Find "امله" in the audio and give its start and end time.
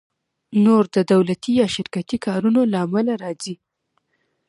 2.85-3.13